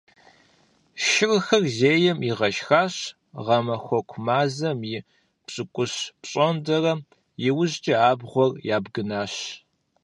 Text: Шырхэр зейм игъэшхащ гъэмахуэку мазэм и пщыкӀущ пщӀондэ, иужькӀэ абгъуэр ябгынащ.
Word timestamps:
Шырхэр 1.05 1.63
зейм 1.77 2.17
игъэшхащ 2.29 2.95
гъэмахуэку 3.45 4.21
мазэм 4.25 4.79
и 4.93 4.97
пщыкӀущ 5.45 5.93
пщӀондэ, 6.21 6.75
иужькӀэ 7.47 7.95
абгъуэр 8.09 8.51
ябгынащ. 8.75 9.33